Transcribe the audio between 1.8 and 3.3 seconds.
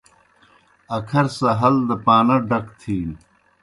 دہ پانہ ڈک تِھینوْ۔